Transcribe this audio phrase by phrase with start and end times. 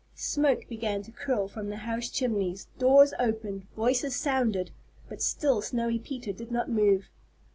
[0.15, 4.71] Smoke began to curl from the house chimneys, doors opened, voices sounded,
[5.07, 7.07] but still Snowy Peter did not move.